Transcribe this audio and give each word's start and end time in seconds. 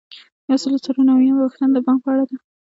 یو 0.49 0.57
سل 0.61 0.71
او 0.75 0.79
څلور 0.85 1.05
نوي 1.09 1.23
یمه 1.27 1.41
پوښتنه 1.47 1.69
د 1.73 1.77
بانک 1.85 1.99
په 2.03 2.09
اړه 2.13 2.23
ده. 2.29 2.37